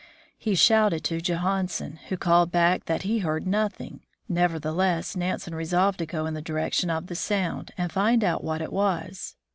[0.39, 3.99] He shouted to Johansen, who called back that he heard nothing.
[4.27, 8.63] Nevertheless, Nansen resolved to go in the direction of the sound, and find out what
[8.63, 9.35] it was.